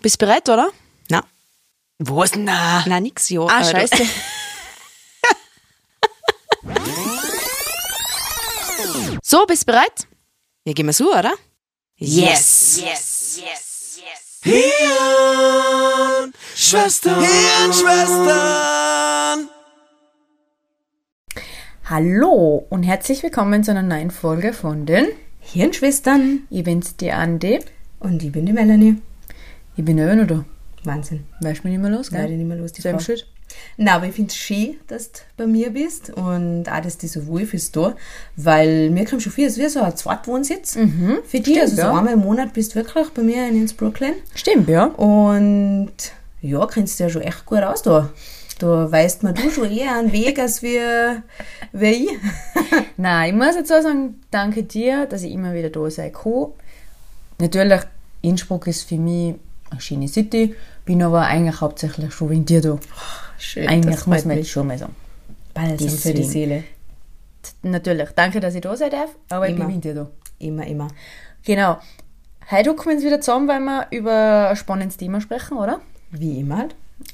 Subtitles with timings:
[0.00, 0.70] Bist bereit, oder?
[1.10, 1.24] Na.
[1.98, 2.34] Was?
[2.36, 2.84] Na.
[2.86, 3.46] Na, nix, jo.
[3.48, 4.02] Ah, Äh, du- scheiße.
[9.22, 10.06] So, bist bereit?
[10.64, 11.32] Ja, gehen wir so, oder?
[11.96, 12.80] Yes.
[14.42, 19.48] Hirn, Schwestern, Hirnschwestern.
[21.84, 25.08] Hallo und herzlich willkommen zu einer neuen Folge von den
[25.40, 26.46] Hirnschwestern.
[26.50, 27.58] Ich bin's, die Andi.
[27.98, 28.96] Und ich bin die Melanie.
[29.78, 30.44] Ich bin ja noch da.
[30.82, 31.24] Wahnsinn.
[31.40, 32.22] Weißt du mir nicht mehr los, gell?
[32.22, 33.04] Leider nicht mehr los, die Selben Frau.
[33.04, 33.28] Schritt.
[33.76, 37.06] Na, aber ich finde es schön, dass du bei mir bist und auch, dass du
[37.06, 37.94] so wohl fühlst da,
[38.34, 40.76] weil mir kommt schon viel, es ist wie so ein Zweitwohnsitz
[41.24, 41.60] für dich.
[41.60, 41.96] Also so ja.
[41.96, 44.86] einmal im Monat bist du wirklich bei mir in Innsbrucklen Stimmt, ja.
[44.86, 45.92] und
[46.42, 48.10] ja, kennst du ja schon echt gut aus da.
[48.58, 51.22] Da weißt man du schon eher einen Weg als wir,
[51.72, 52.10] wie ich.
[52.96, 56.48] Nein, ich muss jetzt auch sagen, danke dir, dass ich immer wieder da sein kann.
[57.38, 57.82] Natürlich,
[58.22, 59.36] Innsbruck ist für mich
[59.70, 60.54] eine schöne City,
[60.84, 62.78] bin aber eigentlich hauptsächlich schon wegen dir da.
[63.38, 64.94] Schön, Eigentlich das muss man jetzt schon mal sagen.
[65.54, 66.24] Balsam für die.
[66.24, 66.64] Seele.
[67.62, 69.66] Natürlich, danke, dass ich da sein darf, aber ich Immer.
[69.66, 70.10] bin wegen dir da.
[70.38, 70.88] Immer, immer.
[71.44, 71.78] Genau.
[72.50, 75.80] Heute kommen wir uns wieder zusammen, weil wir über ein spannendes Thema sprechen, oder?
[76.10, 76.68] Wie immer.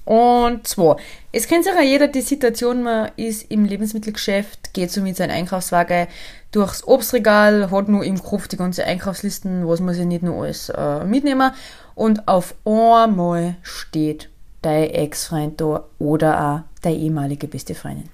[0.04, 0.96] Und zwar,
[1.32, 5.32] es kennt sich ja jeder die Situation, man ist im Lebensmittelgeschäft, geht so mit seinem
[5.32, 6.06] Einkaufswagen
[6.52, 10.68] durchs Obstregal, hat nur im Kopf die ganze Einkaufslisten, was muss ich nicht nur alles
[10.70, 11.52] äh, mitnehmen.
[11.94, 14.30] Und auf einmal steht
[14.62, 18.08] dein Ex-Freund da oder auch deine ehemalige beste Freundin.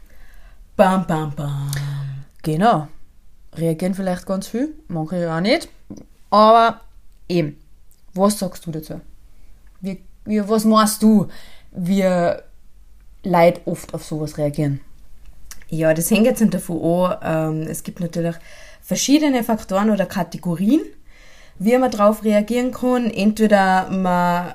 [0.76, 1.70] Bam, bam, bam.
[2.42, 2.88] Genau.
[3.54, 5.68] Reagieren vielleicht ganz viel, manche auch nicht.
[6.30, 6.80] Aber
[7.28, 7.56] eben,
[8.14, 9.00] was sagst du dazu?
[9.80, 11.28] Wie, wie, was meinst du,
[11.72, 12.04] wie
[13.22, 14.80] Leute oft auf sowas reagieren?
[15.68, 17.18] Ja, das hängt jetzt davon an.
[17.62, 18.36] Ähm, es gibt natürlich
[18.80, 20.80] verschiedene Faktoren oder Kategorien,
[21.60, 23.08] wie man darauf reagieren kann.
[23.10, 24.54] Entweder man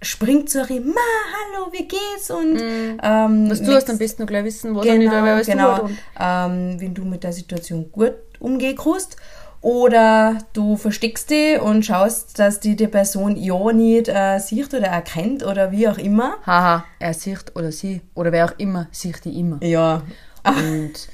[0.00, 1.00] springt so rein, ma,
[1.34, 2.30] hallo, wie geht's?
[2.30, 2.58] Und
[3.02, 5.46] ähm, Was du hast am besten noch gleich wissen, was er nicht genau, dabei was
[5.46, 5.82] genau.
[5.82, 9.16] Und ähm, wenn du mit der Situation gut umgehen kannst.
[9.62, 14.86] Oder du versteckst dich und schaust, dass die, die Person ja nicht äh, sieht oder
[14.86, 16.36] erkennt oder wie auch immer.
[16.46, 19.58] haha, er sieht oder sie oder wer auch immer, sieht die immer.
[19.64, 20.02] Ja,
[20.44, 21.08] Und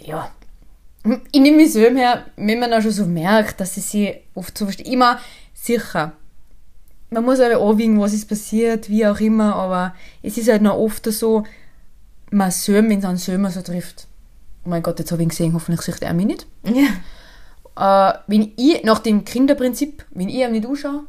[0.00, 0.30] ja,
[1.32, 4.56] ich nehme mich selber her, wenn man auch schon so merkt, dass sie sich oft
[4.56, 4.88] so versteht.
[4.88, 5.18] Immer
[5.54, 6.12] sicher.
[7.10, 10.76] Man muss aber anwiegen, was ist passiert, wie auch immer, aber es ist halt noch
[10.76, 11.44] oft so,
[12.30, 14.06] man selber, wenn es einen selber so trifft.
[14.64, 16.46] Oh mein Gott, jetzt habe ich ihn gesehen, hoffentlich sieht er mich nicht.
[16.64, 16.88] ja.
[17.78, 21.04] Äh, wenn ich, nach dem Kinderprinzip, wenn ich ihm nicht anschaue,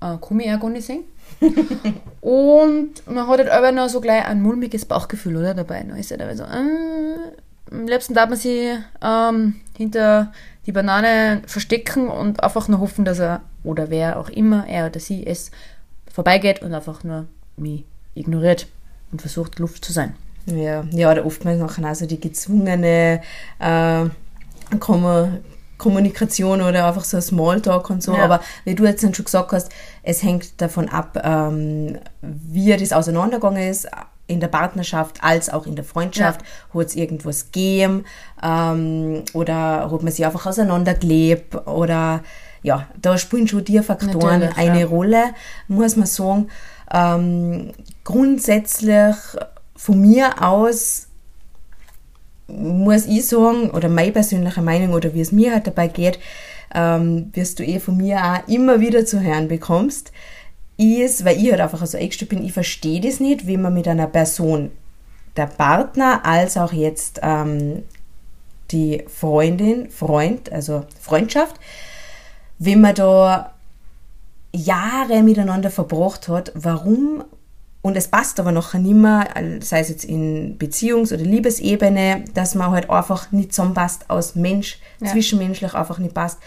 [0.00, 1.04] äh, kann ich ihn auch gar nicht sehen.
[2.20, 5.54] und man hat halt aber noch so gleich ein mulmiges Bauchgefühl, oder?
[5.54, 5.82] Dabei.
[5.82, 7.32] Dann ist halt aber so, äh,
[7.70, 10.32] am liebsten darf man sich ähm, hinter
[10.66, 15.00] die Banane verstecken und einfach nur hoffen, dass er oder wer auch immer, er oder
[15.00, 15.50] sie, es
[16.12, 17.84] vorbeigeht und einfach nur mich
[18.14, 18.66] ignoriert
[19.10, 20.14] und versucht, Luft zu sein.
[20.46, 23.22] Ja, ja, oder oftmals nachher auch so die gezwungene
[23.60, 24.04] äh,
[24.76, 25.38] Kommu-
[25.78, 28.14] Kommunikation oder einfach so ein Smalltalk und so.
[28.14, 28.24] Ja.
[28.24, 29.70] Aber wie du jetzt schon gesagt hast,
[30.02, 33.88] es hängt davon ab, ähm, wie das auseinandergegangen ist,
[34.26, 36.40] in der Partnerschaft als auch in der Freundschaft.
[36.72, 38.04] Hat es irgendwas gegeben
[38.42, 42.22] ähm, oder hat man sich einfach auseinandergelebt oder
[42.62, 44.86] ja, da spielen schon die Faktoren Natürlich, eine ja.
[44.86, 45.24] Rolle,
[45.68, 46.48] muss man sagen.
[46.92, 47.72] Ähm,
[48.04, 49.16] grundsätzlich
[49.74, 51.08] von mir aus
[52.46, 56.18] muss ich sagen, oder meine persönliche Meinung oder wie es mir halt dabei geht,
[56.74, 60.12] ähm, wirst du eh von mir auch immer wieder zu hören bekommst,
[60.76, 63.88] ist, weil ich halt einfach so eingestellt bin, ich verstehe das nicht, wie man mit
[63.88, 64.70] einer Person,
[65.36, 67.82] der Partner als auch jetzt ähm,
[68.70, 71.56] die Freundin, Freund, also Freundschaft,
[72.58, 73.54] wenn man da
[74.52, 77.24] Jahre miteinander verbracht hat, warum
[77.82, 79.26] und es passt aber noch nicht mehr,
[79.60, 84.78] sei es jetzt in Beziehungs- oder Liebesebene, dass man halt einfach nicht zusammenpasst aus Mensch,
[85.04, 86.38] zwischenmenschlich einfach nicht passt.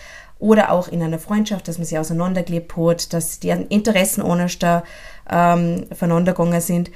[0.46, 4.84] Oder auch in einer Freundschaft, dass man sich auseinandergelebt hat, dass die Interessen anders da
[5.28, 6.92] ähm, voneinander gegangen sind.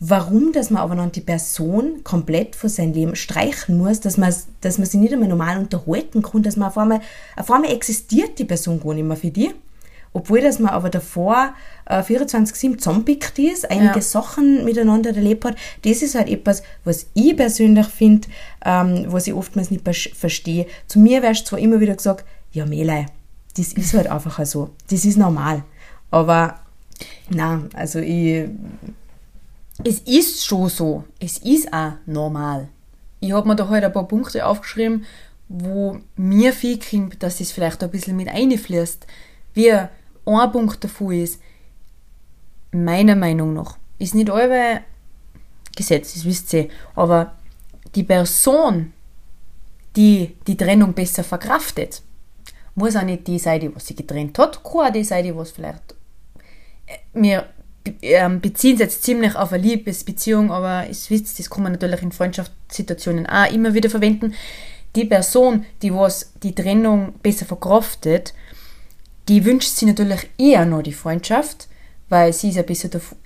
[0.00, 4.34] Warum, dass man aber dann die Person komplett von seinem Leben streichen muss, dass man,
[4.62, 7.00] dass man sich nicht einmal normal unterhalten kann, dass man auf einmal,
[7.36, 9.50] auf einmal existiert die Person gar nicht mehr für die.
[10.14, 11.52] Obwohl, dass man aber davor
[11.84, 14.00] äh, 24-7 zusammenpickt ist, einige Ja.
[14.00, 18.26] Sachen miteinander erlebt hat, das ist halt etwas, was ich persönlich finde,
[18.64, 19.84] ähm, was ich oftmals nicht
[20.14, 20.64] verstehe.
[20.86, 23.06] Zu mir wärst zwar immer wieder gesagt, ja Melei,
[23.56, 25.64] das ist halt einfach so, das ist normal.
[26.10, 26.60] Aber
[27.28, 28.48] na, also ich,
[29.84, 31.04] Es ist schon so.
[31.20, 32.68] Es ist auch normal.
[33.20, 35.04] Ich habe mir da halt ein paar Punkte aufgeschrieben,
[35.48, 39.06] wo mir viel kommt, dass es vielleicht ein bisschen mit einfließt.
[39.54, 39.88] Wie ein
[40.24, 41.40] Punkt davon ist,
[42.72, 44.80] meiner Meinung nach, ist nicht euer
[45.76, 47.34] Gesetz, das wisst ihr, aber
[47.94, 48.92] die Person,
[49.94, 52.02] die die Trennung besser verkraftet,
[52.76, 55.34] muss auch nicht die sein, die was sie getrennt hat, kann auch die sein, die
[55.44, 55.94] vielleicht
[56.86, 57.46] äh, wir
[58.02, 62.02] ähm, beziehen es jetzt ziemlich auf eine Liebesbeziehung, aber es wisst, das kann man natürlich
[62.02, 64.34] in Freundschaftssituationen auch immer wieder verwenden.
[64.94, 68.34] Die Person, die was die Trennung besser verkraftet,
[69.28, 71.68] die wünscht sich natürlich eher noch die Freundschaft,
[72.08, 73.18] weil sie ist ein bisschen davon,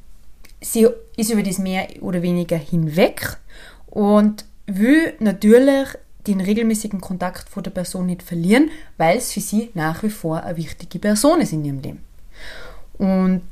[0.60, 3.38] sie ist über das mehr oder weniger hinweg
[3.86, 5.88] und will natürlich
[6.26, 10.42] den regelmäßigen Kontakt von der Person nicht verlieren, weil es für sie nach wie vor
[10.42, 12.04] eine wichtige Person ist in ihrem Leben.
[12.98, 13.42] Und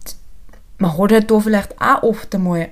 [0.78, 2.68] man hat halt da vielleicht auch oft einmal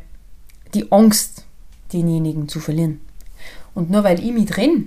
[0.74, 1.44] die Angst,
[1.92, 3.00] denjenigen zu verlieren.
[3.74, 4.84] Und nur weil ich mich trenne,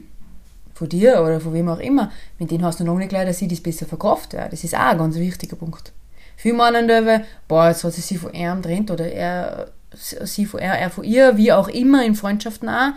[0.79, 2.09] von dir oder von wem auch immer,
[2.39, 4.33] mit denen hast du noch nicht gleich, dass sie das besser verkauft.
[4.33, 4.47] Ja.
[4.47, 5.91] Das ist auch ein ganz wichtiger Punkt.
[6.37, 10.61] Viele meinen da, boah, jetzt hat sie sich von ihm trennt oder er, sie von
[10.61, 12.91] er, er von ihr, wie auch immer, in Freundschaften auch.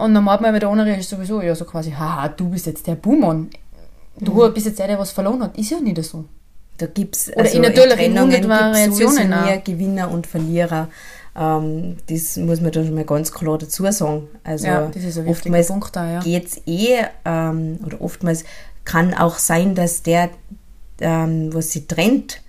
[0.00, 2.86] Und dann meint man, der andere ist sowieso, ja, so quasi, haha, du bist jetzt
[2.86, 3.50] der Buhmann.
[4.18, 4.54] Du mhm.
[4.54, 5.56] bist jetzt der, der was verloren hat.
[5.56, 6.24] Ist ja nicht so.
[6.78, 10.88] Da gibt es also in natürlich in hundert Variationen mehr Gewinner und Verlierer.
[11.36, 14.28] Ähm, das muss man da schon mal ganz klar dazu sagen.
[14.42, 16.20] Also ja, das ist ein oftmals Punkt da, ja.
[16.20, 18.44] geht es eh, ähm, oder oftmals
[18.84, 20.30] kann auch sein, dass der,
[21.00, 22.40] ähm, was sie trennt,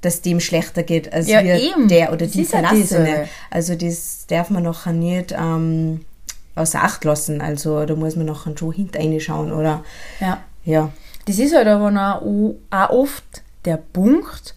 [0.00, 3.28] dass dem schlechter geht als ja, der oder das die Verlassene.
[3.50, 6.04] Also das darf man nachher nicht ähm,
[6.54, 7.40] außer Acht lassen.
[7.40, 9.84] Also da muss man nachher schon hinter oder
[10.20, 10.42] ja.
[10.64, 10.90] ja.
[11.26, 14.54] Das ist halt aber auch, auch oft der Punkt,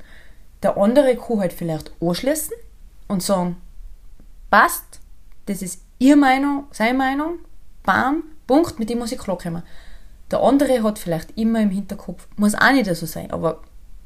[0.64, 2.54] der andere kann halt vielleicht anschließen
[3.08, 3.58] und sagen,
[4.50, 5.00] passt,
[5.46, 7.40] das ist ihre Meinung, seine Meinung,
[7.84, 9.64] bam, Punkt, mit dem muss ich klarkommen.
[10.32, 13.62] Der andere hat vielleicht immer im Hinterkopf, muss auch nicht so sein, aber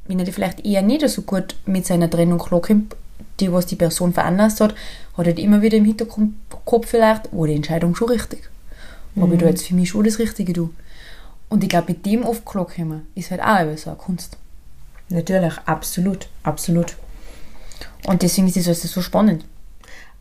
[0.06, 2.95] wenn er vielleicht eher nicht so gut mit seiner Trennung klarkommt,
[3.39, 4.75] die, was die Person veranlasst hat,
[5.18, 8.50] hat er immer wieder im Hinterkopf vielleicht, oh, die Entscheidung schon richtig.
[9.15, 9.24] Mhm.
[9.24, 10.74] Aber ich da jetzt für mich schon das Richtige du.
[11.50, 14.38] Und ich glaube, mit dem oft klarkommen, ist halt auch so eine Kunst.
[15.09, 16.95] Natürlich, absolut, absolut.
[18.06, 19.44] Und deswegen ist das so spannend.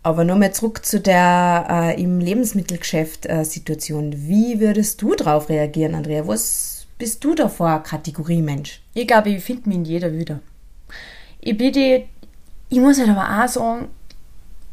[0.02, 4.14] Aber nochmal zurück zu der äh, im Lebensmittelgeschäft äh, Situation.
[4.16, 6.26] Wie würdest du darauf reagieren, Andrea?
[6.26, 8.80] Was bist du da vor Kategorie Mensch?
[8.94, 10.40] Ich glaube, ich finde mich in jeder wieder.
[11.40, 12.06] Ich bin die,
[12.68, 13.88] ich muss halt aber auch sagen,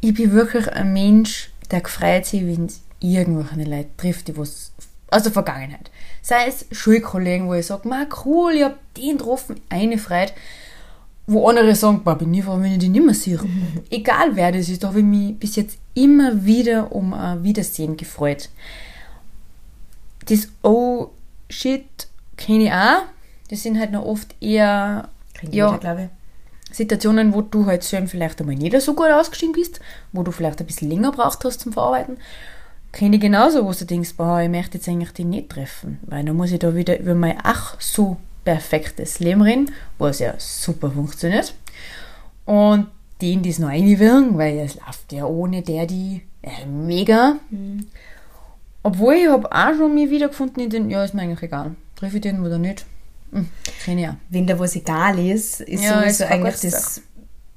[0.00, 4.72] ich bin wirklich ein Mensch, der gefreut sich, wenn es irgendwelche Leute trifft, die was
[5.10, 5.90] aus der Vergangenheit.
[6.22, 7.88] Sei es Schulkollegen, wo ich sage,
[8.24, 10.32] cool, ich habe den getroffen, eine Freude
[11.26, 13.40] wo andere sagen, boah, bin ich froh, wenn ich die nicht mehr sehe.
[13.90, 17.96] Egal wer das ist, da habe ich mich bis jetzt immer wieder um ein Wiedersehen
[17.96, 18.48] gefreut.
[20.28, 21.10] Das Oh
[21.48, 23.02] Shit kenne ich auch.
[23.50, 25.08] Das sind halt noch oft eher
[25.50, 26.10] ja, jeder,
[26.76, 29.80] Situationen, wo du halt selber vielleicht einmal nicht so gut ausgestiegen bist,
[30.12, 32.18] wo du vielleicht ein bisschen länger braucht hast zum Verarbeiten.
[32.92, 36.22] Kenne ich genauso, wo du denkst, boah, ich möchte jetzt eigentlich die nicht treffen, weil
[36.24, 40.90] dann muss ich da wieder über mein ach so perfektes Leben reden, was ja super
[40.90, 41.54] funktioniert.
[42.44, 42.88] Und
[43.22, 47.36] die in das noch einwirken, weil es läuft ja ohne der die äh, mega.
[47.48, 47.86] Mhm.
[48.82, 51.74] Obwohl ich habe auch schon mich wiedergefunden in den, ja, ist mir eigentlich egal.
[51.96, 52.84] Treffe ich den oder nicht?
[53.32, 54.16] Hm, ja.
[54.28, 57.00] Wenn da was egal ist, ist ja, sowieso ist eigentlich das.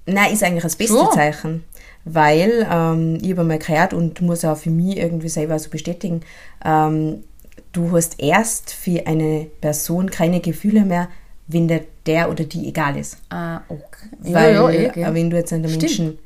[0.06, 1.08] Nein, ist eigentlich das beste so.
[1.08, 1.64] Zeichen.
[2.06, 6.22] Weil ähm, ich habe mal gehört und muss auch für mich irgendwie selber so bestätigen,
[6.64, 7.24] ähm,
[7.72, 11.10] du hast erst für eine Person keine Gefühle mehr,
[11.48, 13.18] wenn der, der oder die egal ist.
[13.30, 14.10] Ah, okay.
[14.20, 15.08] Weil, ja, ja, okay.
[15.14, 15.82] wenn du jetzt einen Stimmt.
[15.82, 16.20] Menschen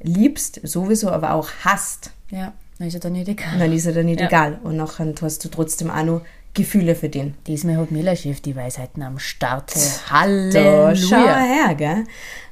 [0.00, 3.58] liebst, sowieso, aber auch hasst, ja, dann ist er dann nicht egal.
[3.58, 4.26] Dann ist er dann nicht ja.
[4.26, 4.58] egal.
[4.64, 6.22] Und nachher hast du trotzdem auch noch
[6.54, 7.34] Gefühle für den.
[7.46, 9.72] Diesmal hat Miller-Chef die Weisheiten am Start.
[10.10, 10.90] Halleluja.
[10.90, 12.04] Da, schau her, gell?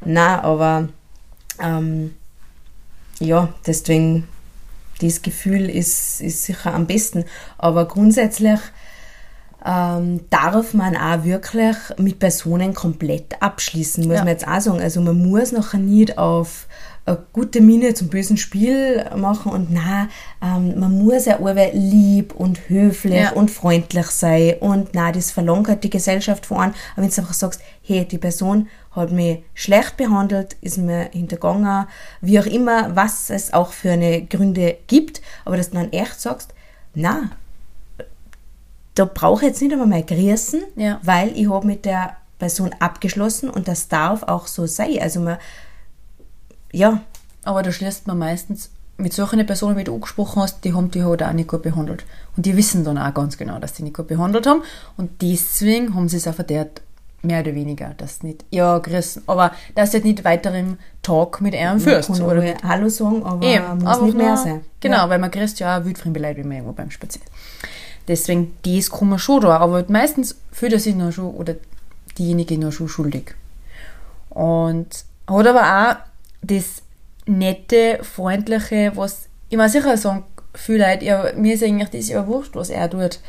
[0.05, 0.89] Na, aber
[1.63, 2.15] ähm,
[3.19, 4.27] ja, deswegen
[5.01, 7.25] dieses Gefühl ist, ist sicher am besten.
[7.59, 8.61] Aber grundsätzlich
[9.65, 14.21] ähm, darf man auch wirklich mit Personen komplett abschließen, muss ja.
[14.21, 14.81] man jetzt auch sagen.
[14.81, 16.67] Also man muss nachher nicht auf
[17.17, 20.09] gute Miene zum bösen Spiel machen und na,
[20.43, 23.33] ähm, man muss ja aber lieb und höflich ja.
[23.33, 27.35] und freundlich sein und na, das verlangt halt die Gesellschaft vor Aber wenn du einfach
[27.35, 31.87] sagst, hey, die Person hat mich schlecht behandelt, ist mir hintergangen,
[32.21, 36.21] wie auch immer, was es auch für eine Gründe gibt, aber dass du dann echt
[36.21, 36.55] sagst,
[36.95, 37.31] na,
[38.95, 41.01] da brauche ich jetzt nicht einmal mal grüßen, ja.
[41.03, 44.99] weil ich habe mit der Person abgeschlossen und das darf auch so sein.
[45.01, 45.39] Also man
[46.73, 47.01] ja.
[47.45, 51.03] Aber da schließt man meistens mit solchen Personen, wie du angesprochen hast, die haben die
[51.03, 52.05] halt auch nicht gut behandelt.
[52.37, 54.63] Und die wissen dann auch ganz genau, dass die nicht gut behandelt haben.
[54.99, 56.83] Und deswegen haben sie es auch verdient,
[57.23, 59.23] mehr oder weniger, das nicht, ja, gerissen.
[59.27, 62.09] Aber dass sie halt nicht weiter im Talk mit einem Man führst.
[62.13, 64.61] kann Oder oder Hallo sagen, aber Eben, muss einfach nicht mehr sein.
[64.81, 65.09] Genau, Ja.
[65.09, 67.27] weil man kriegst ja auch wildfremde Leute, wie man irgendwo beim Spazieren.
[68.07, 71.55] Deswegen, das kann man schon da, aber meistens fühlt er sich noch schon, oder
[72.19, 73.35] diejenige noch schon schuldig.
[74.31, 76.10] Und hat aber auch
[76.43, 76.83] das
[77.27, 82.27] nette, freundliche, was ich mir sicher sagen, viele Leute, ja, mir ist eigentlich das ja
[82.27, 83.21] wurscht, was er tut.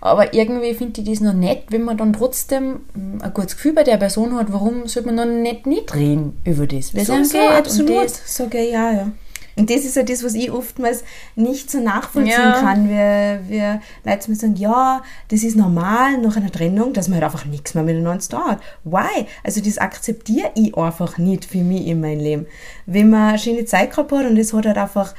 [0.00, 3.84] Aber irgendwie finde ich das noch nett, wenn man dann trotzdem ein gutes Gefühl bei
[3.84, 6.94] der Person hat, warum sollte man dann nicht nicht reden über das?
[6.94, 8.04] Einem So, so, absolut.
[8.04, 8.36] das.
[8.36, 9.12] Sage ich ja, ja.
[9.56, 11.04] Und das ist ja das, was ich oftmals
[11.36, 12.60] nicht so nachvollziehen Ja.
[12.60, 12.88] kann.
[12.88, 17.24] Wir, wir Leute mir sagen, ja, das ist normal nach einer Trennung, dass man halt
[17.32, 18.60] einfach nichts mehr miteinander zu tun hat.
[18.84, 19.26] Why?
[19.44, 22.46] Also das akzeptiere ich einfach nicht für mich in meinem Leben.
[22.86, 25.14] Wenn man eine schöne Zeit gehabt hat und es hat halt einfach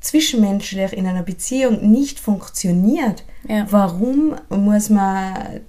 [0.00, 3.66] zwischenmenschlich in einer Beziehung nicht funktioniert, Ja.
[3.70, 5.60] warum muss man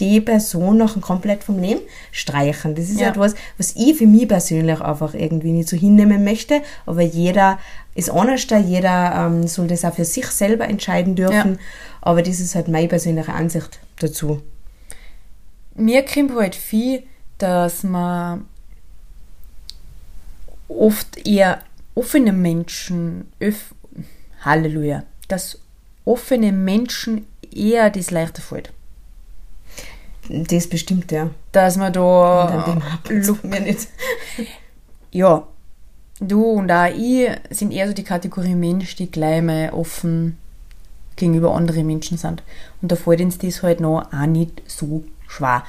[0.00, 2.74] die Person noch komplett vom Leben streichen.
[2.74, 3.08] Das ist Ja.
[3.10, 6.62] etwas, was ich für mich persönlich einfach irgendwie nicht so hinnehmen möchte.
[6.86, 7.58] Aber jeder
[7.94, 11.52] ist anders da, jeder ähm, soll das auch für sich selber entscheiden dürfen.
[11.52, 11.58] Ja.
[12.00, 14.42] Aber das ist halt meine persönliche Ansicht dazu.
[15.76, 17.02] mir kommt halt viel,
[17.38, 18.44] dass man
[20.68, 21.60] oft eher
[21.94, 23.74] offene Menschen, öff,
[24.42, 25.58] Halleluja, dass
[26.04, 28.72] offene Menschen eher das leichter fällt.
[30.28, 31.30] Das bestimmt, ja.
[31.52, 33.88] Dass man Und da, dem hapert Look- mir nicht.
[35.10, 35.46] ja,
[36.20, 40.38] du und auch ich sind eher so die Kategorie Mensch, die gleich mal offen
[41.16, 42.42] gegenüber anderen Menschen sind.
[42.82, 45.64] Und da fällt uns das halt noch auch nicht so schwer.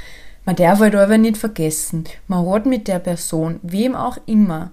[0.46, 4.72] Man darf halt aber nicht vergessen, man hat mit der Person, wem auch immer,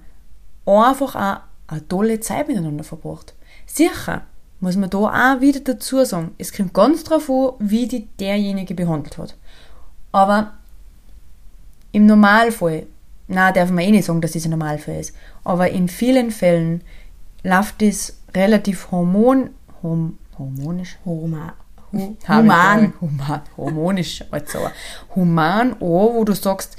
[0.66, 1.40] einfach auch
[1.72, 3.34] eine tolle Zeit miteinander verbracht.
[3.66, 4.22] Sicher
[4.60, 8.74] muss man da auch wieder dazu sagen, es kommt ganz drauf an, wie die derjenige
[8.74, 9.34] behandelt hat.
[10.12, 10.52] Aber
[11.90, 12.87] im Normalfall,
[13.28, 15.14] na, darf man eh nicht sagen, dass das ein Normalfall ist,
[15.45, 16.83] aber in vielen Fällen
[17.42, 19.50] läuft das relativ hormon,
[19.83, 21.54] hom, hormonisch, Homa,
[21.92, 22.92] hu, human.
[23.00, 24.59] Human, harmonisch, also
[25.14, 26.76] human an, wo du sagst,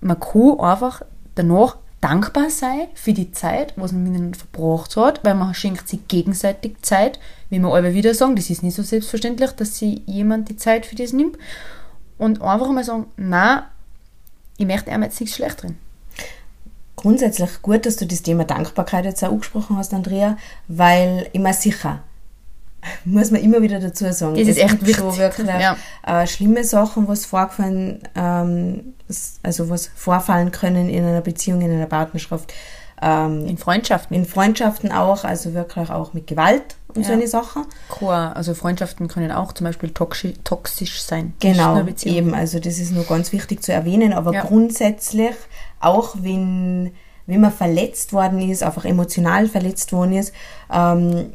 [0.00, 1.02] man kann einfach
[1.34, 6.06] danach dankbar sein für die Zeit, was man miteinander verbracht hat, weil man schenkt sich
[6.06, 7.18] gegenseitig Zeit,
[7.48, 10.84] wie wir alle wieder sagen, das ist nicht so selbstverständlich, dass sich jemand die Zeit
[10.84, 11.38] für das nimmt
[12.18, 13.70] und einfach mal sagen, na,
[14.56, 15.76] ich möchte ihm jetzt nichts schlecht drin.
[16.96, 20.36] Grundsätzlich gut, dass du das Thema Dankbarkeit jetzt auch angesprochen hast, Andrea,
[20.68, 22.02] weil immer sicher,
[23.04, 24.36] muss man immer wieder dazu sagen.
[24.36, 25.76] Das ist echt gibt schon wichtig, wirklich ja.
[26.06, 28.94] äh, schlimme Sachen, was vorgefallen, ähm,
[29.42, 32.52] also was vorfallen können in einer Beziehung, in einer Partnerschaft,
[33.02, 34.16] ähm, In Freundschaften.
[34.16, 37.08] in Freundschaften auch, also wirklich auch mit Gewalt und Ja.
[37.08, 37.64] so eine Sachen.
[37.88, 41.34] Kein- Also Freundschaften können auch zum Beispiel toxisch, toxisch sein.
[41.40, 42.34] Genau, eben.
[42.34, 44.12] Also das ist nur ganz wichtig zu erwähnen.
[44.12, 44.42] Aber Ja.
[44.42, 45.34] grundsätzlich,
[45.80, 46.92] auch wenn,
[47.26, 50.32] wenn man verletzt worden ist, einfach emotional verletzt worden ist,
[50.72, 51.32] ähm,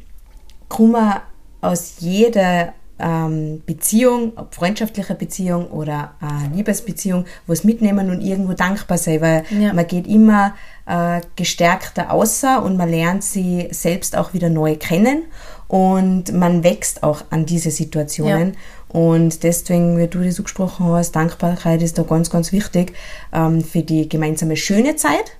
[0.70, 1.16] kann man
[1.62, 8.98] aus jeder ähm, Beziehung, ob freundschaftliche Beziehung oder äh, Liebesbeziehung, was mitnehmen und irgendwo dankbar
[8.98, 9.74] sein, weil Ja.
[9.74, 10.54] man geht immer
[10.86, 15.24] äh, gestärkter außer und man lernt sie selbst auch wieder neu kennen
[15.68, 18.58] und man wächst auch an diese Situationen.
[18.88, 22.94] Und deswegen, wie du das so gesprochen hast, Dankbarkeit ist da ganz, ganz wichtig
[23.32, 25.32] ähm, für die gemeinsame schöne Zeit,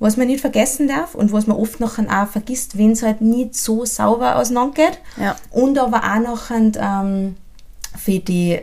[0.00, 3.20] was man nicht vergessen darf und was man oft noch auch vergisst, wenn es halt
[3.20, 4.98] nicht so sauber auseinandergeht.
[5.20, 5.36] Ja.
[5.50, 7.36] Und aber auch noch ähm,
[7.96, 8.60] für die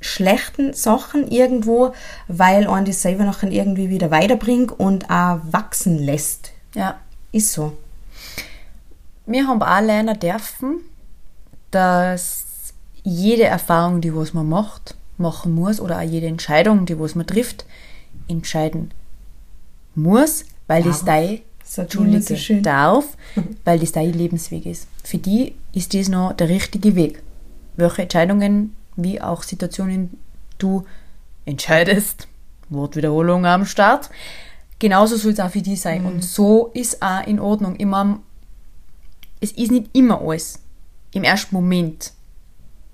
[0.00, 1.92] schlechten Sachen irgendwo,
[2.26, 6.50] weil man das selber noch irgendwie wieder weiterbringt und auch wachsen lässt.
[6.74, 6.96] Ja.
[7.30, 7.76] Ist so.
[9.26, 10.80] Wir haben auch lernen dürfen,
[11.70, 12.44] dass
[13.02, 17.26] jede Erfahrung, die was man macht, machen muss, oder auch jede Entscheidung, die was man
[17.26, 17.66] trifft,
[18.26, 18.92] entscheiden
[19.94, 21.06] muss, weil das Darf.
[21.06, 22.62] dein, immer so Entschuldige, schön.
[22.62, 23.04] darf,
[23.64, 24.88] weil das dein Lebensweg ist.
[25.04, 27.22] Für die ist das noch der richtige Weg.
[27.76, 30.18] Welche Entscheidungen, wie auch Situationen
[30.58, 30.84] du
[31.44, 32.26] entscheidest,
[32.70, 34.08] Wortwiederholung am Start,
[34.78, 36.06] genauso soll es auch für die sein.
[36.06, 37.74] Und so ist auch in Ordnung.
[37.78, 38.20] Ich mein,
[39.40, 40.58] es ist nicht immer alles
[41.12, 42.12] im ersten Moment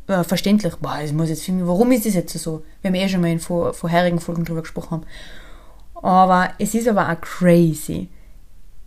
[0.09, 0.75] äh, verständlich.
[0.77, 2.65] Boah, das muss jetzt für mich, warum ist das jetzt so?
[2.83, 5.07] Wir haben eh schon mal in vor, vorherigen Folgen drüber gesprochen haben.
[6.03, 8.09] Aber es ist aber auch crazy,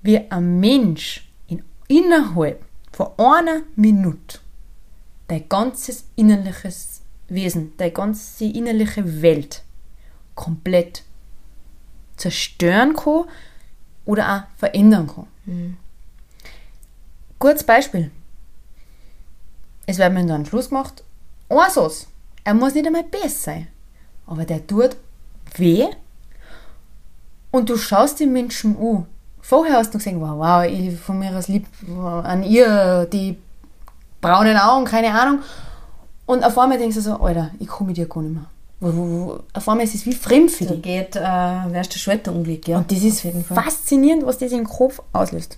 [0.02, 4.40] wie ein Mensch in, innerhalb von einer Minute
[5.28, 9.64] dein ganzes innerliches Wesen, deine ganze innerliche Welt
[10.36, 11.04] komplett
[12.18, 13.26] zerstören kann
[14.06, 15.78] oder auch verändern kann.
[17.40, 18.12] Kurzes Beispiel.
[19.86, 21.04] Es wird mir dann Schluss gemacht.
[21.50, 22.08] Ein Sauce.
[22.44, 23.68] Er muss nicht einmal besser sein.
[24.26, 24.96] Aber der tut
[25.56, 25.88] weh.
[27.52, 29.06] Und du schaust den Menschen an.
[29.42, 31.66] Vorher hast du gesehen, wow, wow, ich von mir aus lieb
[32.24, 33.38] an ihr die
[34.22, 35.40] braunen Augen, keine Ahnung.
[36.26, 38.46] Und auf einmal denkst du so, Alter, ich komme mit dir gar nicht mehr.
[38.80, 40.82] Wo, wo, wo, auf einmal ist es wie fremd für Da dich.
[40.84, 42.78] geht, äh, wärst du Schulterunglück, ja.
[42.78, 45.58] Und das ist faszinierend, was das im Kopf auslöst.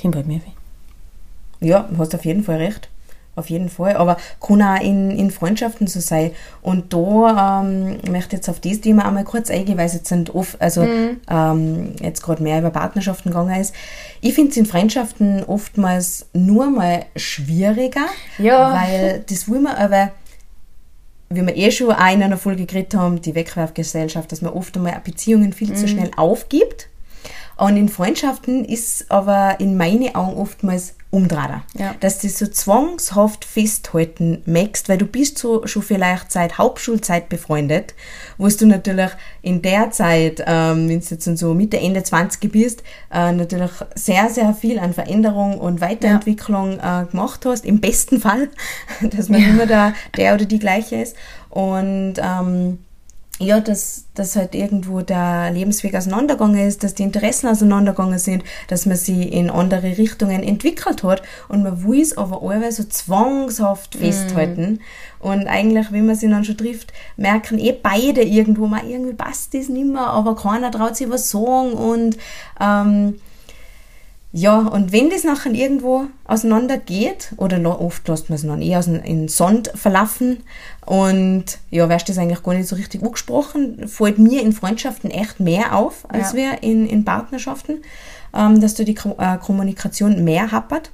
[0.00, 1.66] Kommt bei mir weh.
[1.66, 2.88] Ja, du hast auf jeden Fall recht.
[3.36, 3.96] Auf jeden Fall.
[3.96, 6.32] Aber kann auch in, in Freundschaften so sein.
[6.62, 10.08] Und da ähm, möchte ich jetzt auf das Thema einmal kurz eingehen, weil es jetzt
[10.08, 10.86] sind oft, also
[11.28, 13.74] ähm, jetzt gerade mehr über Partnerschaften gegangen ist.
[14.20, 18.06] Ich finde es in Freundschaften oftmals nur mal schwieriger,
[18.38, 18.74] Ja.
[18.74, 20.10] weil das will man aber
[21.32, 24.76] wie wir eh schon auch in einer Folge geredet haben, die Wegwerfgesellschaft, dass man oft
[24.76, 26.88] einmal Beziehungen viel zu schnell aufgibt.
[27.60, 31.62] Und in Freundschaften ist aber in meinen Augen oftmals umdrader.
[31.74, 31.94] Ja.
[32.00, 37.94] Dass du so zwangshaft festhalten möchtest, weil du bist so schon vielleicht seit Hauptschulzeit befreundet,
[38.38, 39.10] wo du natürlich
[39.42, 44.30] in der Zeit, ähm, wenn du jetzt so Mitte, Ende 20 bist, äh, natürlich sehr,
[44.30, 47.66] sehr viel an Veränderung und Weiterentwicklung äh, gemacht hast.
[47.66, 48.48] Im besten Fall,
[49.02, 51.14] dass man immer da der oder die gleiche ist.
[51.50, 52.78] Und ähm,
[53.40, 58.84] ja, dass, dass halt irgendwo der Lebensweg auseinandergegangen ist, dass die Interessen auseinandergegangen sind, dass
[58.84, 63.94] man sie in andere Richtungen entwickelt hat und man will es aber alle so zwangshaft
[63.94, 64.80] festhalten.
[65.20, 69.54] Und eigentlich, wenn man sie dann schon trifft, merken eh beide irgendwo mal, irgendwie passt
[69.54, 72.18] das nicht mehr, aber keiner traut sich was sagen und
[72.60, 73.20] ähm,
[74.32, 78.76] ja, und wenn das nachher irgendwo auseinander geht, oder oft lässt man es dann eh
[78.76, 80.44] aus in den Sand verlaufen
[80.86, 85.40] und ja, wärst das eigentlich gar nicht so richtig angesprochen, fällt mir in Freundschaften echt
[85.40, 86.36] mehr auf, als Ja.
[86.36, 87.82] wir in, in Partnerschaften,
[88.32, 90.92] ähm, dass da die Ko- äh, Kommunikation mehr happert.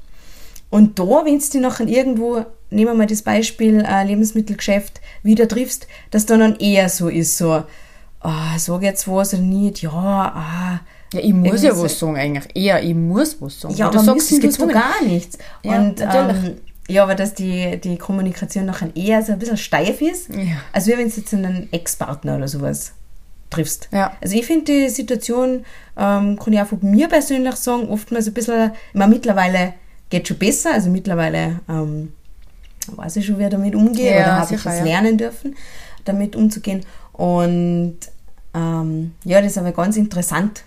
[0.71, 5.47] Und da, wenn du dich nachher irgendwo, nehmen wir mal das Beispiel äh, Lebensmittelgeschäft, wieder
[5.47, 7.63] triffst, dass dann, dann eher so ist, so,
[8.21, 10.81] ah, sag jetzt was oder nicht, ja, ah,
[11.17, 12.45] Ja, ich muss ja was sagen eigentlich.
[12.55, 13.75] Eher, ich muss was sagen.
[13.75, 14.73] ja, aber müssen es tust du gezwungen.
[14.75, 15.39] gar nichts.
[15.63, 16.57] Ja, und ähm,
[16.89, 20.59] ja, aber dass die, die Kommunikation nachher eher so ein bisschen steif ist, Ja.
[20.73, 22.93] als wie wenn du jetzt einen Ex-Partner oder sowas
[23.51, 23.89] triffst.
[23.93, 24.13] Ja.
[24.21, 25.65] Also ich finde die Situation,
[25.97, 29.75] ähm, kann ich auch von mir persönlich sagen, oftmals ein bisschen, meine, mittlerweile
[30.11, 32.13] geht schon besser, also mittlerweile ähm,
[32.95, 34.85] weiß ich schon, wie ich damit umgehe Ja, oder habe ich es ja.
[34.85, 35.57] lernen dürfen,
[36.05, 36.85] damit umzugehen.
[37.13, 37.99] Und
[38.55, 40.63] ähm, ja, das ist aber ganz interessant,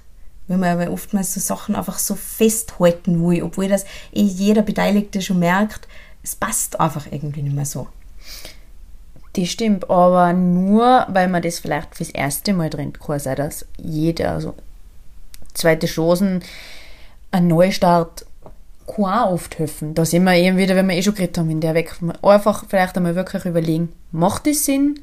[0.49, 5.21] wenn man aber oftmals so Sachen einfach so festhalten will, obwohl das eh jeder Beteiligte
[5.21, 5.87] schon merkt,
[6.23, 7.87] es passt einfach irgendwie nicht mehr so.
[9.33, 13.65] Das stimmt, aber nur, weil man das vielleicht fürs erste Mal drin kann sein, dass
[13.77, 14.55] jeder, also
[15.53, 16.41] zweite Chancen,
[17.31, 18.25] ein Neustart
[18.87, 19.93] kann auch oft helfen.
[19.93, 22.65] Da sind wir eben wieder, wenn wir eh schon geredet haben, in der Weg, einfach
[22.67, 24.99] vielleicht einmal wirklich überlegen, macht es Sinn,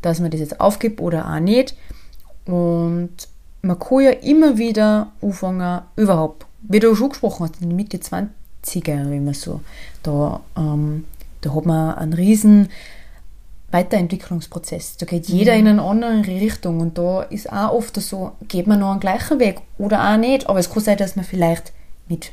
[0.00, 1.76] dass man das jetzt aufgibt oder auch nicht.
[2.46, 3.28] Und
[3.62, 7.98] man kann ja immer wieder anfangen, überhaupt, wie du schon gesprochen hast, in die Mitte
[7.98, 9.60] 20er, wenn man so,
[10.02, 11.04] da, ähm,
[11.40, 12.68] da hat man einen riesen
[13.70, 14.96] Weiterentwicklungsprozess.
[14.96, 18.80] Da geht jeder in eine andere Richtung und da ist auch oft so, geht man
[18.80, 20.48] noch einen gleichen Weg oder auch nicht.
[20.48, 21.72] Aber es kann sein, dass man vielleicht
[22.08, 22.32] mit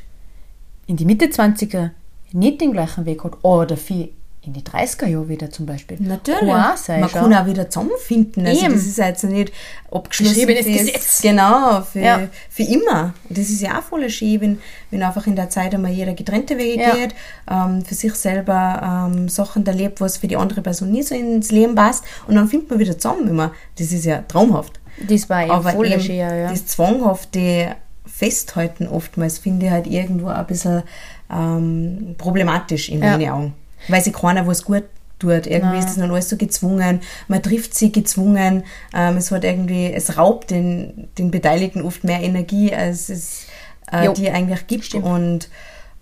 [0.86, 1.90] in die Mitte 20er
[2.32, 4.10] nicht den gleichen Weg hat oder viel
[4.42, 5.98] in die 30er Jahre wieder zum Beispiel.
[6.00, 6.54] Natürlich.
[6.76, 8.46] Sein, man kann auch wieder zusammenfinden.
[8.46, 8.72] Also Eben.
[8.74, 9.52] das ist ja jetzt nicht
[9.90, 10.34] abgeschlossen.
[10.34, 11.20] Geschriebenes fürs- Gesetz.
[11.22, 12.20] Genau, für, Ja.
[12.48, 13.14] für immer.
[13.28, 14.58] Das ist ja auch voll schön, wenn,
[14.90, 16.94] wenn einfach in der Zeit einmal jeder getrennte Wege Ja.
[16.94, 17.14] geht,
[17.50, 21.50] ähm, für sich selber ähm, Sachen erlebt, was für die andere Person nie so ins
[21.50, 23.52] Leben passt und dann findet man wieder zusammen immer.
[23.78, 24.80] Das ist ja traumhaft.
[25.08, 26.48] Das war ja Aber voll eben schön, ja.
[26.50, 27.74] das zwanghafte
[28.06, 30.82] Festhalten oftmals finde ich halt irgendwo ein bisschen
[31.30, 33.10] ähm, problematisch in Ja.
[33.18, 33.54] meinen Augen.
[33.86, 34.84] Weil sich keiner was gut
[35.18, 35.46] tut.
[35.46, 37.00] Irgendwie ist das dann alles so gezwungen.
[37.28, 38.64] Man trifft sie gezwungen.
[38.94, 43.46] Ähm, es hat irgendwie, es raubt den, den Beteiligten oft mehr Energie, als es
[43.90, 44.84] äh, die eigentlich gibt.
[44.84, 45.04] Stimmt.
[45.04, 45.48] Und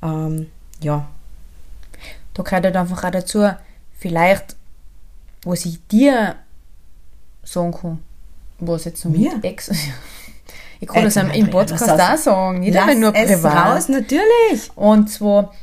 [0.03, 0.47] ähm,
[0.81, 1.09] ja,
[2.35, 3.49] Da gehört halt einfach auch dazu,
[3.99, 4.57] vielleicht,
[5.45, 6.37] was ich dir
[7.43, 7.99] sagen kann,
[8.59, 9.71] was jetzt so mit Ex.
[10.79, 13.77] Ich kann Äh, das nein, im Podcast auch sagen, nicht lass nur es privat.
[13.77, 14.71] raus, natürlich.
[14.75, 15.55] Und zwar,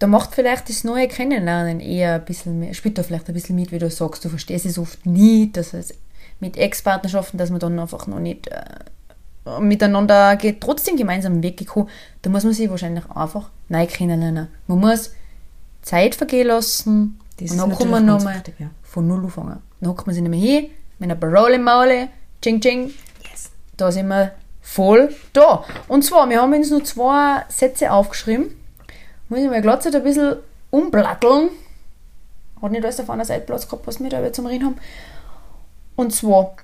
[0.00, 3.54] da macht vielleicht das neue Kennenlernen eher ein bisschen mehr, spielt da vielleicht ein bisschen
[3.54, 5.94] mit, wie du sagst, du verstehst es oft nie, dass es
[6.40, 11.58] mit Ex-Partnerschaften, dass man dann einfach noch nicht äh, miteinander geht, trotzdem gemeinsam einen Weg
[11.58, 11.88] gekommen,
[12.22, 14.48] da muss man sich wahrscheinlich einfach neu kennenlernen.
[14.66, 15.12] Man muss
[15.82, 18.70] Zeit vergehen lassen Das und dann kann man nochmal ja.
[18.82, 19.58] von Null anfangen.
[19.80, 22.08] Dann hockt man sich nicht mehr hin, mit einer Parole im Maule,
[22.42, 22.90] ching ching,
[23.30, 23.50] Yes.
[23.76, 24.32] da sind wir
[24.62, 25.62] voll da.
[25.88, 28.56] Und zwar, wir haben uns nur zwei Sätze aufgeschrieben.
[29.30, 30.36] Muss ich mal glatt ein bisschen
[30.70, 31.50] umblatteln.
[32.60, 34.76] Hat nicht alles auf einer Seite Platz gehabt, was wir da zum Reden haben.
[35.94, 36.56] Und zwar,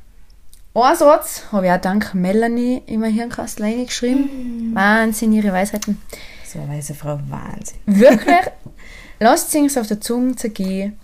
[0.74, 4.74] Ein Satz habe ich auch dank Melanie in mein Hirnkastel reingeschrieben.
[4.74, 6.02] Wahnsinn, ihre Weisheiten.
[6.44, 7.78] So eine weise Frau, Wahnsinn.
[7.86, 8.52] Wirklich,
[9.20, 10.98] lasst es auf der Zunge zergehen.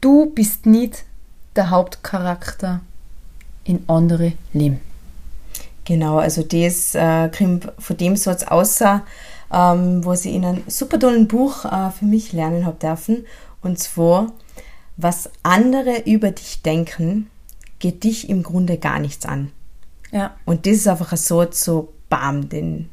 [0.00, 1.04] Du bist nicht
[1.56, 2.80] der Hauptcharakter
[3.64, 4.80] in andere Leben.
[5.84, 9.02] Genau, also das äh, kommt von dem Satz außer,
[9.52, 13.26] ähm, was ich in einem super tollen Buch äh, für mich lernen habe dürfen.
[13.60, 14.32] Und zwar,
[14.96, 17.30] was andere über dich denken,
[17.78, 19.50] geht dich im Grunde gar nichts an.
[20.10, 20.36] Ja.
[20.44, 22.90] Und das ist einfach ein Satz, so bam, den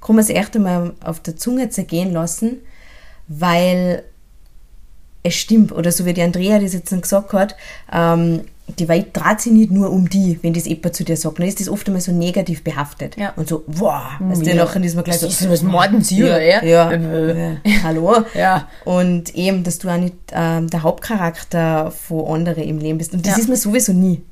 [0.00, 2.58] kann man sich echt einmal auf der Zunge zergehen lassen,
[3.28, 4.04] weil
[5.22, 5.72] es stimmt.
[5.72, 7.56] Oder so wie die Andrea das jetzt gesagt hat,
[7.92, 11.38] ähm, die Welt dreht sich nicht nur um die, wenn das jemand zu dir sagt.
[11.38, 13.16] Dann ist das oft einmal so negativ behaftet.
[13.16, 13.32] Ja.
[13.36, 14.56] Und so, wow, weißt du, ja.
[14.56, 16.64] nachher ist man gleich so, Was was morden Sie, oder, ja?
[16.64, 17.56] Ja, ja.
[17.82, 18.24] hallo.
[18.34, 18.68] Ja.
[18.84, 23.14] Und eben, dass du auch nicht ähm, der Hauptcharakter von anderen im Leben bist.
[23.14, 24.22] Und das ist man sowieso nie.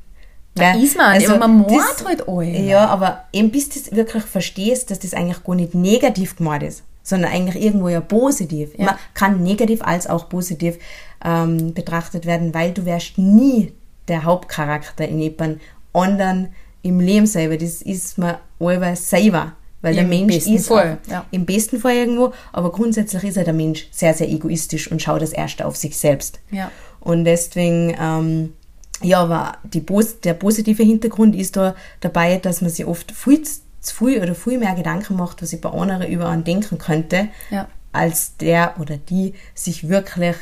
[0.56, 0.82] Gell?
[0.82, 2.60] ist man nicht, aber man mord halt alle.
[2.60, 6.62] Ja, aber eben bis du das wirklich verstehst, dass das eigentlich gar nicht negativ gemeint
[6.62, 8.76] ist, sondern eigentlich irgendwo ja positiv.
[8.78, 10.78] Man kann negativ als auch positiv
[11.24, 13.72] ähm, betrachtet werden, weil du wärst nie
[14.08, 15.60] der Hauptcharakter in jemandem
[15.92, 16.48] anderen
[16.82, 17.56] im Leben selber.
[17.56, 19.52] Das ist man aber selber.
[19.82, 21.26] Weil der Im Mensch besten ist Fall, auch- ja.
[21.30, 25.20] im besten Fall irgendwo, aber grundsätzlich ist ja der Mensch sehr, sehr egoistisch und schaut
[25.20, 26.40] das erste auf sich selbst.
[26.50, 26.70] Ja.
[27.00, 28.54] Und deswegen, ähm,
[29.02, 29.84] ja, aber die,
[30.24, 34.34] der positive Hintergrund ist da dabei, dass man sich oft viel zu zu viel oder
[34.34, 37.68] viel mehr Gedanken macht, was ich bei anderen über einen denken könnte, Ja.
[37.92, 40.36] als der oder die sich wirklich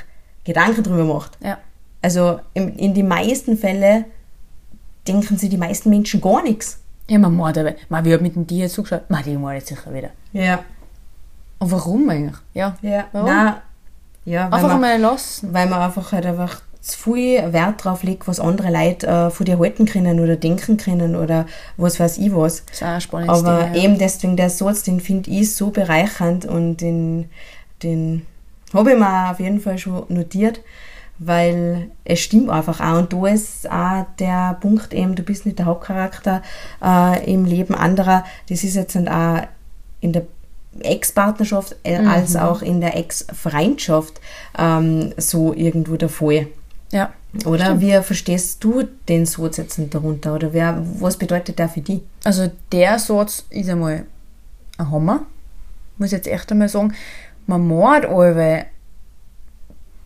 [0.44, 1.36] Gedanken drüber macht.
[1.42, 1.58] Ja.
[2.02, 4.04] Also in, in die meisten Fälle
[5.06, 6.78] denken sich die meisten Menschen gar nichts.
[7.08, 7.76] Ja, man mordet aber.
[7.88, 9.08] Man wird mit dem Tier zugeschaut.
[9.08, 10.10] Man, die mordet sicher wieder.
[10.32, 10.64] Ja.
[11.58, 12.36] Und warum eigentlich?
[12.54, 12.76] Ja.
[12.82, 13.06] Ja.
[13.12, 13.28] Warum?
[13.28, 13.54] Nein,
[14.24, 15.52] ja, weil Einfach man, mal lassen.
[15.52, 19.46] weil man einfach halt einfach zu viel Wert drauf legt, was andere Leute äh, von
[19.46, 22.64] dir halten können oder denken können oder was weiß ich was.
[22.66, 23.82] Das ist auch ein spannendes Aber Thema, ja.
[23.84, 27.30] eben deswegen der Satz, den finde ich so bereichernd und den,
[27.82, 28.26] den
[28.74, 30.60] habe ich mir auf jeden Fall schon notiert,
[31.24, 32.98] weil es stimmt einfach auch.
[32.98, 36.42] Und da ist auch der Punkt eben, du bist nicht der Hauptcharakter
[36.82, 38.24] äh, im Leben anderer.
[38.48, 39.42] Das ist jetzt auch
[40.00, 40.24] in der
[40.80, 42.08] Ex-Partnerschaft äh, Mhm.
[42.08, 44.20] als auch in der Ex-Freundschaft
[44.58, 46.48] ähm, so irgendwo der Fall.
[46.90, 47.12] Ja.
[47.46, 50.34] Oder wie verstehst du den Satz jetzt darunter?
[50.34, 52.02] Oder wer, was bedeutet der für dich?
[52.24, 54.04] Also der Satz ist einmal
[54.76, 55.26] ein Hammer.
[55.96, 56.92] Muss ich jetzt echt einmal sagen.
[57.46, 58.66] Man mord alle,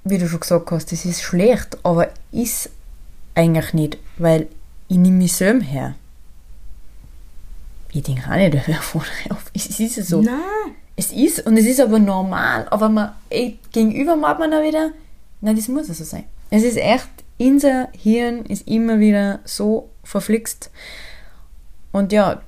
[0.09, 2.71] wie du schon gesagt hast, das ist schlecht, aber ist
[3.35, 4.49] eigentlich nicht, weil
[4.89, 5.95] ich nehme mich selber her.
[7.93, 9.51] Ich denke auch nicht davon auf.
[9.55, 10.23] Es ist so.
[10.23, 10.75] Nein.
[10.97, 14.93] Es ist, und es ist aber normal, aber man, ey, gegenüber macht man da wieder,
[15.43, 16.25] nein, das muss so sein.
[16.49, 20.71] Es ist echt, unser Hirn ist immer wieder so verflixt.
[21.93, 22.41] Und ja,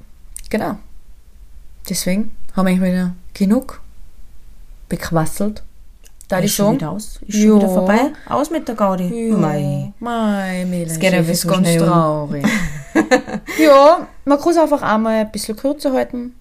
[0.48, 0.78] genau.
[1.88, 3.82] Deswegen haben wir wieder genug
[4.88, 5.62] bequasselt.
[6.28, 7.18] Da ist schon wieder aus.
[7.26, 8.12] Ist schon wieder vorbei.
[8.26, 9.32] Aus mit der Gaudi.
[9.32, 9.92] Mei.
[9.98, 12.46] mei, Mädchen, Es geht ja das ist so ganz schnell traurig.
[13.58, 16.34] ja, man kann es einfach einmal ein bisschen kürzer halten.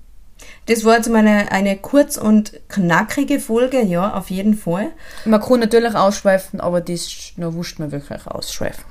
[0.65, 4.91] Das war jetzt mal eine, kurz und knackige Folge, ja, auf jeden Fall.
[5.25, 8.83] Man kann natürlich ausschweifen, aber das noch wusste man wirklich ausschweifen.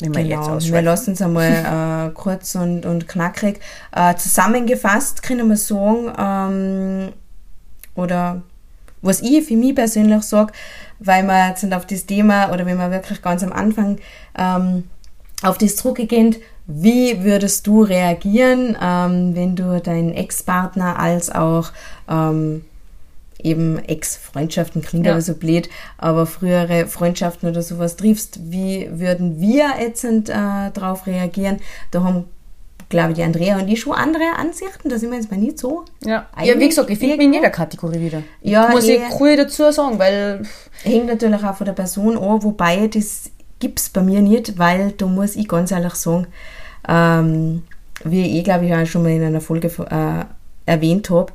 [0.00, 0.84] Wenn man jetzt Genau, wir ausschweifen.
[0.84, 3.58] lassen es einmal äh, kurz und, und knackig.
[3.94, 7.12] Äh, zusammengefasst können wir sagen, ähm,
[7.96, 8.42] oder
[9.02, 10.52] was ich für mich persönlich sage,
[10.98, 13.98] weil wir jetzt auf das Thema oder wenn wir wirklich ganz am Anfang
[14.36, 14.84] ähm,
[15.42, 21.70] auf das zurückgehen, wie würdest du reagieren, ähm, wenn du deinen Ex-Partner als auch
[22.08, 22.64] ähm,
[23.42, 25.12] eben Ex-Freundschaften klingt Ja.
[25.12, 31.06] aber so blöd, aber frühere Freundschaften oder sowas triffst, wie würden wir jetzt äh, darauf
[31.06, 31.58] reagieren?
[31.90, 32.24] Da haben,
[32.88, 35.58] glaube ich, die Andrea und ich schon andere Ansichten, da sind wir jetzt mal nicht
[35.58, 35.84] so.
[36.04, 36.26] Ja.
[36.42, 38.22] ja, wie gesagt, ich finde mich in jeder Kategorie wieder.
[38.40, 39.02] Ja, muss ich eh.
[39.18, 40.42] cool dazu sagen, weil
[40.82, 45.06] Hängt natürlich auch von der Person an, wobei das gibt's bei mir nicht, weil da
[45.06, 46.28] muss ich ganz ehrlich sagen,
[46.86, 47.64] ähm,
[48.04, 50.24] wie ich glaube ich auch schon mal in einer Folge äh,
[50.70, 51.32] erwähnt habe,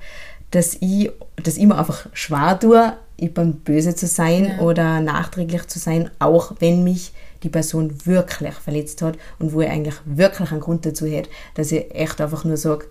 [0.51, 1.11] dass ich,
[1.41, 6.09] dass ich mir einfach schwer tue, ich bin böse zu sein oder nachträglich zu sein,
[6.19, 10.85] auch wenn mich die Person wirklich verletzt hat und wo ich eigentlich wirklich einen Grund
[10.85, 12.85] dazu hätte, dass ich echt einfach nur sage,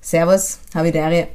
[0.00, 1.28] Servus, Havidere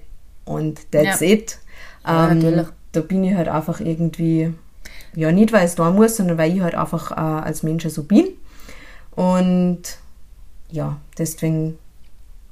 [0.45, 1.27] und that's Ja.
[1.27, 1.59] it.
[2.05, 2.67] Ja, Ähm, natürlich.
[2.93, 4.53] Da bin ich halt einfach irgendwie,
[5.13, 8.03] ja, nicht weil es da muss, sondern weil ich halt einfach äh, als Mensch so
[8.03, 8.27] bin.
[9.11, 9.81] Und
[10.71, 11.77] ja, deswegen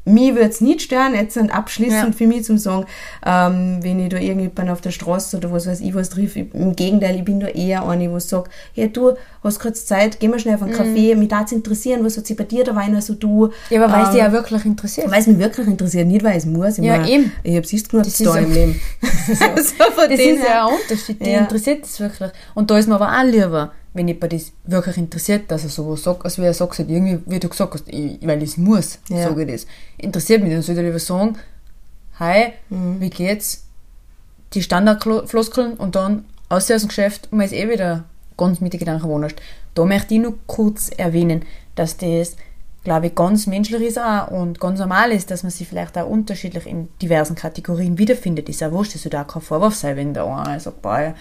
[0.08, 2.12] Mich würde es nicht stören, jetzt und abschließend Ja.
[2.12, 2.86] für mich zum Sagen,
[3.26, 6.54] ähm, wenn ich da irgendjemand auf der Straße oder was weiß ich was triff, ich-
[6.54, 9.14] im Gegenteil, ich bin da eher eine, wo sagt, hey du,
[9.44, 12.38] hast kurz Zeit, geh mal schnell auf einen Kaffee, mich darf interessieren, was hat sich
[12.38, 13.48] bei dir da weiter so du.
[13.48, 13.52] Mhm.
[13.72, 15.10] Ja, aber weil es ähm, dich ja wirklich interessiert.
[15.10, 16.78] weil es mich wirklich interessiert, nicht weil es muss.
[16.78, 17.32] Ich Ja, mein, eben.
[17.44, 18.80] Ich habe siehst genug Das da im Leben.
[19.02, 21.40] so, von Das ist ja ein Unterschied, die Ja.
[21.40, 22.32] interessiert das wirklich.
[22.54, 26.04] Und da ist mir aber auch lieber, wenn jemand das wirklich interessiert, dass er sowas
[26.04, 28.58] sagt, als wie er sagt, halt irgendwie, wie du gesagt hast, ich, weil ich es
[28.58, 29.24] muss, Ja.
[29.24, 29.66] sage ich das.
[29.98, 31.38] Interessiert mich, dann soll ich lieber sagen,
[32.20, 33.00] hi, Mhm.
[33.02, 33.64] wie geht's?
[34.54, 38.04] Die Standardfloskeln und dann aus dem Geschäft und man ist eh wieder
[38.38, 39.42] ganz mit den Gedanken wohnhaft.
[39.74, 41.44] Da möchte ich nur kurz erwähnen,
[41.76, 42.36] dass das,
[42.84, 46.08] glaube ich, ganz menschlich ist auch und ganz normal ist, dass man sich vielleicht auch
[46.08, 48.48] unterschiedlich in diversen Kategorien wiederfindet.
[48.48, 51.16] Ist auch wurscht, das soll auch kein Vorwurf sein, wenn der eine sagt, boah, ja,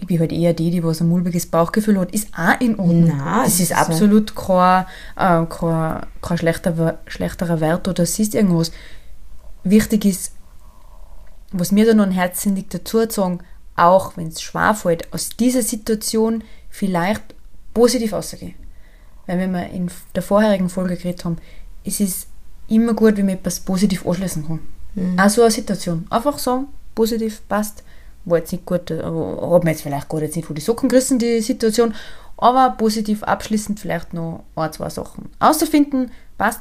[0.00, 3.08] ich bin halt eher die, die was ein mulmiges Bauchgefühl hat, ist auch in Ordnung.
[3.08, 4.86] Nein, das ist ist absolut kein,
[5.16, 8.72] äh, kein, kein schlechter, schlechterer Wert oder siehst irgendwas.
[9.62, 10.32] Wichtig ist,
[11.52, 13.40] was mir da noch ein Herzen liegt, dazu zu sagen,
[13.76, 17.34] auch wenn es schwer fällt, aus dieser Situation vielleicht
[17.74, 18.54] positiv auszugehen.
[19.26, 21.36] Weil wenn wir in der vorherigen Folge geredet haben,
[21.84, 22.26] es ist
[22.68, 24.60] immer gut, wenn man etwas positiv anschließen kann.
[25.18, 26.06] Auch so eine Situation.
[26.08, 27.84] Einfach sagen, positiv, passt,
[28.24, 30.88] war jetzt nicht gut, aber hat mir jetzt vielleicht gerade jetzt nicht vor die Socken
[30.88, 31.94] gerissen, die Situation,
[32.36, 36.60] aber positiv abschließend vielleicht noch ein, zwei Sachen auszufinden, passt,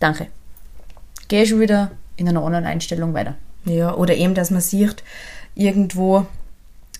[0.00, 0.28] danke.
[1.28, 3.36] Gehe schon wieder in einer anderen Einstellung weiter.
[3.64, 5.02] Ja, oder eben, dass man sieht,
[5.54, 6.26] irgendwo.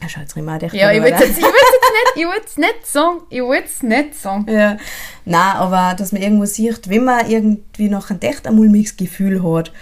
[0.00, 1.24] Ja, schau, jetzt wir echt Ja, ich will oder?
[1.24, 4.46] jetzt, ich will's jetzt nicht, ich will's nicht sagen, ich will's nicht sagen.
[4.48, 4.76] Ja.
[5.24, 9.42] Nein, aber dass man irgendwo sieht, wenn man irgendwie noch ein echt ein mulmiges Gefühl
[9.42, 9.72] hat,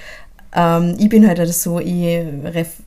[0.55, 2.25] ähm, ich bin halt auch so, ich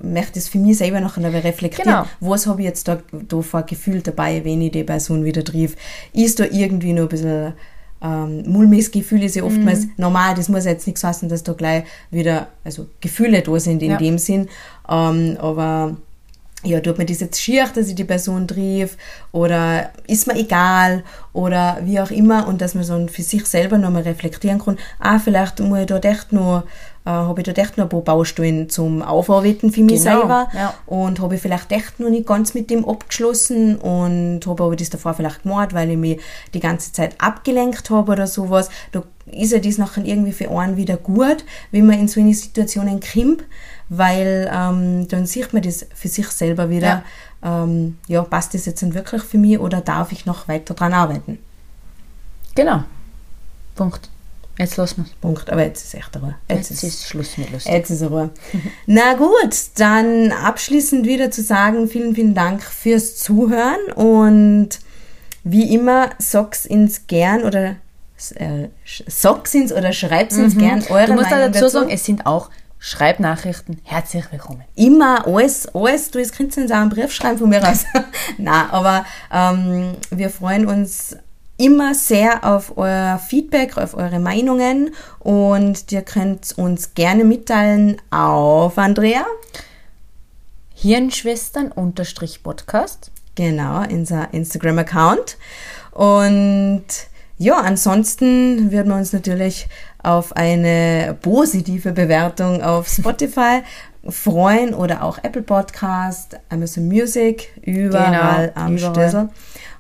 [0.01, 1.91] möchte es für mich selber noch einmal reflektieren.
[1.91, 2.05] Genau.
[2.19, 5.75] Was habe ich jetzt da, da für Gefühl dabei, wenn ich die Person wieder triff?
[6.11, 7.53] Ist da irgendwie noch ein bisschen
[8.01, 9.91] ähm, mulmiges Gefühl, ist ja oftmals Mhm.
[9.95, 13.91] normal, das muss jetzt nichts heißen, dass da gleich wieder, also Gefühle da sind in
[13.91, 13.97] Ja.
[13.97, 14.49] dem Sinn,
[14.89, 15.95] ähm, aber
[16.65, 18.97] ja, tut mir das jetzt schier, dass ich die Person triff
[19.31, 23.77] oder ist mir egal oder wie auch immer und dass man so für sich selber
[23.77, 26.63] nochmal reflektieren kann, ah, vielleicht muss ich dort echt noch,
[27.05, 30.47] äh, habe ich dort echt noch ein paar Baustellen zum Aufarbeiten für mich Genau, selber
[30.53, 30.73] ja.
[30.85, 34.89] und habe ich vielleicht echt noch nicht ganz mit dem abgeschlossen und habe aber das
[34.89, 36.21] davor vielleicht gemacht, weil ich mich
[36.53, 38.69] die ganze Zeit abgelenkt habe oder sowas.
[38.91, 42.33] Da ist ja das nachher irgendwie für einen wieder gut, wenn man in so eine
[42.33, 43.43] Situationen kommt,
[43.89, 47.03] weil ähm, dann sieht man das für sich selber wieder, ja.
[47.45, 50.93] Ähm, ja, passt das jetzt denn wirklich für mich oder darf ich noch weiter dran
[50.93, 51.39] arbeiten?
[52.55, 52.83] Genau.
[53.75, 54.09] Punkt.
[54.57, 55.15] Jetzt lassen wir's.
[55.19, 55.49] Punkt.
[55.49, 56.35] Aber jetzt ist echt Ruhe.
[56.47, 57.71] Jetzt, Jetzt ist ist Schluss mit lustig.
[57.71, 58.29] Jetzt ist Ruhe.
[58.85, 64.69] Na gut, dann abschließend wieder zu sagen, vielen, vielen Dank fürs Zuhören und
[65.43, 67.75] wie immer, sag's ins gern oder
[68.35, 68.69] äh,
[69.07, 71.07] sag's ins oder schreib's ins gern eure Mhm.
[71.07, 71.79] Du musst Meinung dazu dazu.
[71.79, 73.79] sagen, es sind auch Schreibnachrichten.
[73.83, 74.65] Herzlich willkommen.
[74.75, 77.85] immer alles, alles, du jetzt könnt auch einen Brief schreiben von mir aus.
[78.37, 81.15] Na, aber ähm, wir freuen uns
[81.57, 88.75] immer sehr auf euer Feedback, auf eure Meinungen und ihr könnt uns gerne mitteilen auf
[88.77, 89.25] Andrea.
[90.75, 93.11] Hirnschwestern-Podcast.
[93.35, 95.37] Genau, unser Instagram-Account.
[95.91, 96.83] Und
[97.37, 99.67] ja, ansonsten würden wir uns natürlich
[100.01, 103.61] auf eine positive Bewertung auf Spotify
[104.07, 108.93] freuen oder auch Apple Podcast, Amazon Music, überall Genau, am überall.
[108.93, 109.29] Schlüssel.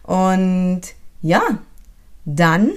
[0.03, 0.81] Und
[1.23, 1.41] ja,
[2.25, 2.71] dann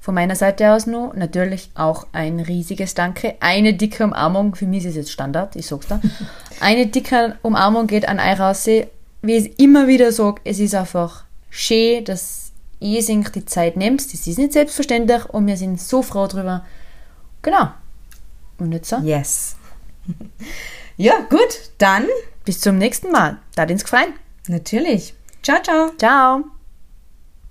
[0.00, 3.36] Von meiner Seite aus nur natürlich auch ein riesiges Danke.
[3.40, 5.98] Eine dicke Umarmung, für mich ist es jetzt Standard, ich sag's da.
[6.60, 8.66] Eine dicke Umarmung geht an raus.
[8.66, 8.86] Wie
[9.22, 14.04] ich es immer wieder sage, es ist einfach schön, dass ihr sich die Zeit nehmt.
[14.12, 16.66] Das ist nicht selbstverständlich und wir sind so froh drüber.
[17.40, 17.70] Genau.
[18.58, 19.56] Und jetzt so, yes.
[20.98, 22.04] ja, gut, dann
[22.44, 23.38] bis zum nächsten Mal.
[23.54, 24.12] Da ins gefallen.
[24.48, 25.14] natürlich.
[25.42, 25.90] Ciao, ciao.
[25.96, 26.53] Ciao.